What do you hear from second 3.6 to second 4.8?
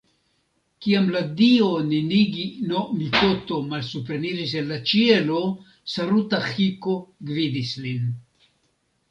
malsupreniris el